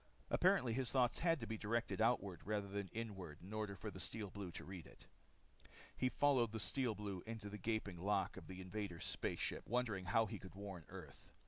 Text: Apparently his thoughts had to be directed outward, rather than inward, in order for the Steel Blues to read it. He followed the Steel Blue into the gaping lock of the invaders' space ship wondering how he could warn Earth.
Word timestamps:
Apparently 0.31 0.73
his 0.73 0.89
thoughts 0.89 1.19
had 1.19 1.39
to 1.39 1.45
be 1.45 1.59
directed 1.59 2.01
outward, 2.01 2.41
rather 2.43 2.67
than 2.67 2.87
inward, 2.87 3.37
in 3.43 3.53
order 3.53 3.75
for 3.75 3.91
the 3.91 3.99
Steel 3.99 4.31
Blues 4.31 4.53
to 4.53 4.65
read 4.65 4.87
it. 4.87 5.05
He 5.95 6.09
followed 6.09 6.53
the 6.53 6.59
Steel 6.59 6.95
Blue 6.95 7.21
into 7.27 7.51
the 7.51 7.59
gaping 7.59 7.99
lock 7.99 8.35
of 8.35 8.47
the 8.47 8.61
invaders' 8.61 9.05
space 9.05 9.39
ship 9.41 9.61
wondering 9.69 10.05
how 10.05 10.25
he 10.25 10.39
could 10.39 10.55
warn 10.55 10.85
Earth. 10.89 11.29